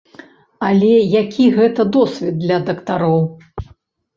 [0.69, 0.89] Але
[1.21, 3.21] які гэта досвед для дактароў!